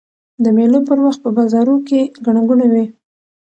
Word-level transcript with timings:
د 0.43 0.45
مېلو 0.57 0.79
پر 0.87 0.97
وخت 1.05 1.19
په 1.23 1.29
بازارو 1.37 1.75
کښي 1.87 2.01
ګڼه 2.25 2.41
ګوڼه 2.49 2.65
يي. 2.75 2.85